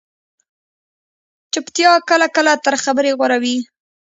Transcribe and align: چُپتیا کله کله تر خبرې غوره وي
چُپتیا 1.51 1.91
کله 2.09 2.27
کله 2.35 2.53
تر 2.65 2.75
خبرې 2.83 3.11
غوره 3.17 3.37
وي 3.43 3.57